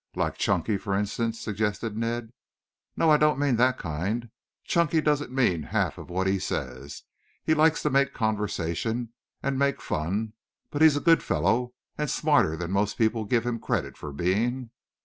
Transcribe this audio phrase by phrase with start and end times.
[0.15, 2.33] "Like Chunky, for instance?" suggested Ned.
[2.97, 4.31] "No, I don't mean that kind.
[4.63, 7.03] Chunky doesn't mean half of what he says.
[7.43, 10.33] He likes to make conversation and make fun,
[10.71, 14.71] but he's a good fellow and smarter than most people give him credit for being."